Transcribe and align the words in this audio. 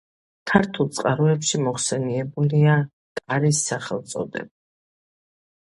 ქართულ 0.51 0.87
წყაროებში 0.99 1.59
მოხსენიებულია 1.65 2.79
„კარის“ 3.21 3.63
სახელწოდებით. 3.69 4.53